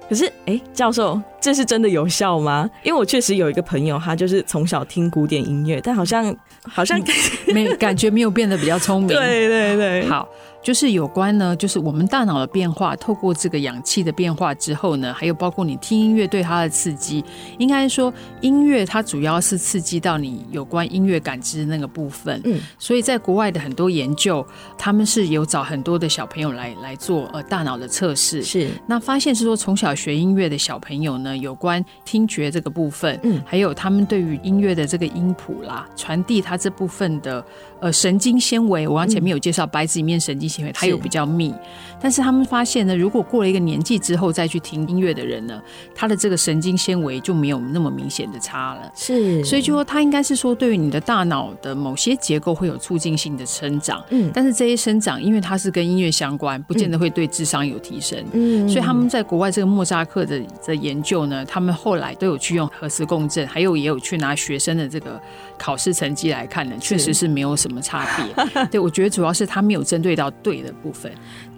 [0.10, 2.70] 可是，哎，教授，这是真的有效吗？
[2.84, 7.02] 因为我确实有一个朋友，他就是从小听古典音乐，但好像好像
[7.48, 9.08] 没感觉没有变得比较聪明。
[9.16, 10.28] 对对对，好。
[10.64, 17.24] 就是有关呢，就是我们大脑的变化，透过这个氧气的变化之后呢，还有包括你听音乐对它的刺激，
[17.58, 22.40] 应该说音乐它主要是刺激到你有关音乐感知的那个部分。
[22.46, 24.46] 嗯，所以在国外的很多研究，
[24.78, 28.42] 他们是有找很多的小朋友来来做呃大脑的测试。
[28.42, 37.44] 是，那发现是说从小学音乐的小朋友呢，有关听觉这个部分，嗯，还有他们对于音乐的这个音谱啦，传递它这部分的
[37.84, 40.72] 呃神经纤维，我刚前面有介绍白质里面神经纤维。
[40.72, 41.54] 它有比较密，
[42.02, 45.62] 但是他们发现呢，如果过了一个年纪之后再去听音乐的人呢，
[45.94, 48.90] 他的这个神经纤维就没有那么明显的差了。
[48.96, 54.02] 是，所以就说他应该是说，对于你的大脑的某些结构会有促进性的生长。
[54.12, 58.18] 嗯，但是这些生长，因为它是跟音乐相关，不见得会对智商有提升。
[58.32, 65.22] 嗯，所以他们在国外这个莫扎克的的研究呢，他们后来都有去用核磁共振，还有也有去拿学生的这个
[65.58, 68.66] 考试成绩来看呢，确实是没有什么差别。
[68.72, 70.30] 对，我觉得主要是他没有针对到。
[70.42, 71.12] 对的部分，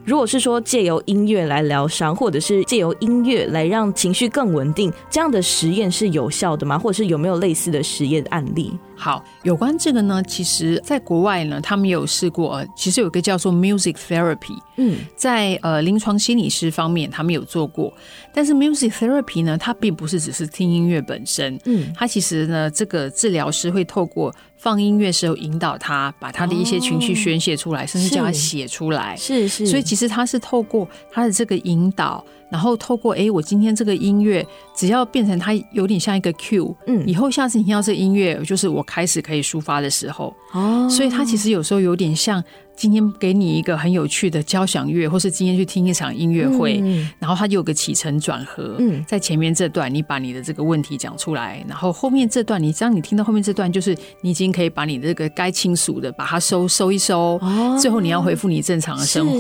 [0.04, 6.78] 如果是说借由音乐来疗伤，或者是借由音乐来让情绪更稳定，这样的实验是有效的吗？
[6.78, 8.78] 或者是有没有类似的实验案例？
[8.96, 17.94] 好，有关这个呢，其实在国外呢，他们有试过，其实有个叫做 music therapy，嗯，在呃临床心理师方面，他们有做过。
[18.34, 29.66] 但是 music therapy 呢，它并不是只是听音乐本身，嗯，它其实呢，这个治疗师会透过放音乐时候引导他，把他的一些情绪宣泄出来，哦、甚至叫他写出来，是是。
[29.66, 32.24] 所以其实他是透过他的这个引导。
[32.50, 40.36] 然后透过哎，我今天这个音乐，只要变成它有点像一个 cue，嗯，以后下次你听到这个音乐，就是我我开始可以抒发的时候。
[40.52, 42.44] 哦，所以它其实有时候有点像。
[42.76, 48.76] 今天给你一个很有趣的交响乐，或是今天去听一场音乐会，嗯、然后它就有个起承转合。
[48.80, 59.40] 嗯，在前面这段你把你的这个问题讲出来，然后后面这段你当你听到后面这段，就是你已经可以把你这个该倾诉的把它收收一收，哦、最后你要回复你正常的生活。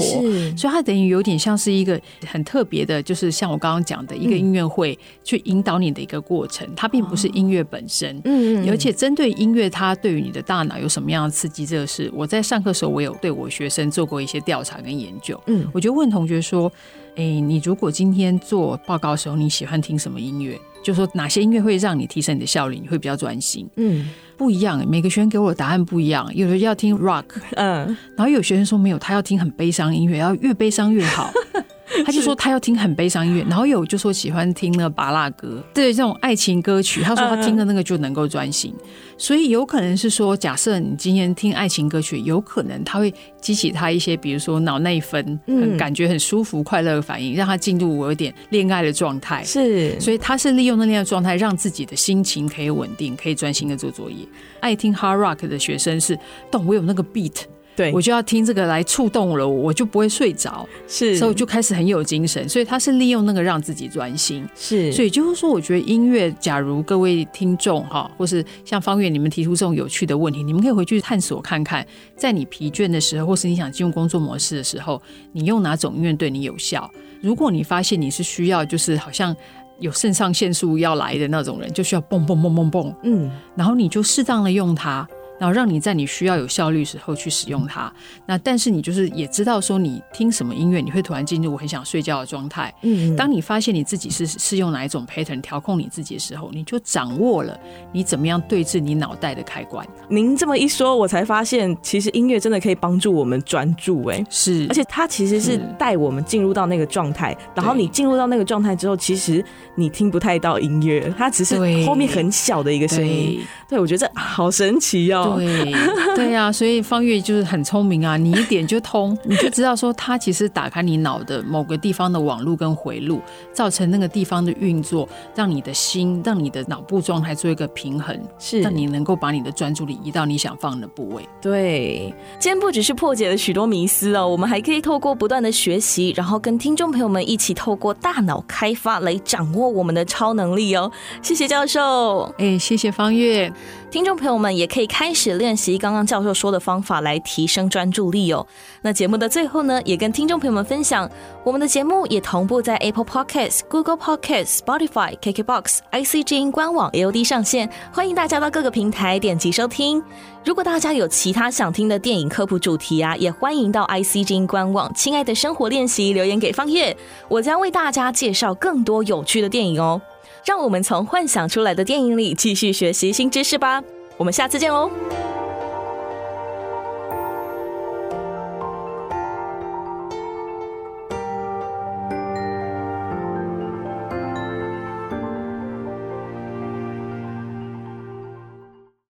[0.55, 6.65] 所以它等于有点像是一个很特别的，就是像我刚刚讲的一个音乐会，去引导你的一个过程。
[6.73, 13.13] 它并不是音乐本身，嗯，而且针对音乐，它对于你的大脑有什么样的刺激，这个是我在上课的时候我有。
[13.25, 16.71] 对我学生做过一些调查跟研究，嗯，我就问同学说，
[17.15, 20.55] 哎，你如果今天做报告的时候，你喜欢听什么音乐？
[20.83, 23.67] 就说哪些音乐会让你提升你的效率，你会比较专心？
[23.77, 24.07] 嗯，
[24.37, 26.29] 不一样，每个学生给我的答案不一样。
[26.35, 27.23] 有的要听 rock，
[27.55, 31.31] 嗯，然后有学生说没有，他要听很悲伤音乐，要越悲伤越好。
[32.03, 38.73] 他就说他要听很悲伤音乐，然后有就说喜欢听那巴拉歌，对这种爱情歌曲，他说他听的那个就能够专心。
[39.17, 49.43] 所以有可能是说，假设你今天听爱情歌曲，有可能他会激起他一些，比如说脑内分，很感觉很舒服、快乐的反应，让他进入有点恋爱的状态。
[49.43, 54.17] 是，所以他是利用那恋爱状态，让自己的心情可以稳定，可以专心的做作业。
[54.59, 56.17] 爱听 hard rock 的学生是，
[56.51, 57.43] 懂我有那个 beat。
[57.75, 62.47] 对，我就要听这个来触动了我，我就不会睡着，是，所以我就开始很有精神。
[62.47, 64.91] 所以他是利用那个让自己专心，是。
[64.91, 75.01] 所以就是说，我觉得音乐，假如各位听众哈，或是像方月你们提出这种有趣的问题，你们可以回去探索看看，在你疲倦的时候，或是你想进入工作模式的时候，
[75.33, 76.89] 你用哪种音乐对你有效？
[77.21, 79.35] 如果你发现你是需要，就是好像
[79.79, 85.05] 有肾上腺素要来的那种人，就需要蹦蹦蹦蹦蹦，嗯，然后你就适当的用它。
[85.39, 87.91] 然后让你在你需要有效率时候去使用它。
[88.25, 92.73] 那但是你就是也知道说，你听什么音乐，你会突然进入我很想睡觉的状态。
[92.81, 97.59] 嗯，当你发现你自己是是用哪一种 pattern 调控你自己的时候，你就掌握了
[97.91, 99.85] 你怎么样对峙你脑袋的开关。
[100.09, 104.05] 您这么一说，我才发现其实音乐真的可以帮助我们专注。
[104.05, 107.35] 哎，是，而且它其实是带我们进入到那个状态。
[107.53, 109.43] 然后你进入到那个状态之后，其实
[109.75, 111.55] 你听不太到音乐，它只是
[111.85, 113.41] 后面很小的一个声音。
[113.67, 115.24] 对，我觉得这好神奇哦。
[115.35, 115.73] 对，
[116.15, 123.21] 对呀、啊，所以方月就是很聪明啊，你一点就通， 你就知道说它其实打开你脑的某个地方的网路跟回路，
[123.53, 131.27] 造成那个地方的运作，让你的心，让你的脑部状态做一个平衡，是让你能够把你的专注力移到你想放的部位。
[131.41, 140.91] 对，今天不只是破解了许多迷思哦，我们还可以透过不断的学习，然后跟听众朋友们一起透过大脑开发来掌握我们的超能力哦。
[141.21, 143.51] 谢谢教授，哎，谢谢方月。
[143.91, 148.45] 听众朋友们也可以开始练习刚刚教授说的方法来提升专注力哦。
[148.81, 151.09] 那节目的最后呢，也跟听众朋友们分享，
[151.43, 160.03] 我们的节目也同步在 Apple Podcasts、Google Podcasts、Spotify、KKBox、ICG 官网 AOD 上线，欢迎大家到各个平台点击收听。
[160.43, 166.95] 如果大家有其他想听的电影科普主题啊，也欢迎到 ICG 官网“亲爱的生活练习”留言给方月，
[167.29, 170.01] 我将为大家介绍更多有趣的电影哦。
[170.43, 173.81] 让我们从幻想出来的电影里继续学习新知识吧。
[174.17, 174.89] 我们下次见喽。